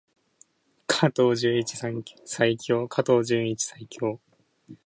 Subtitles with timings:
[0.87, 1.63] 加藤純一
[2.25, 2.87] 最強！
[2.87, 4.19] 加藤純一最強！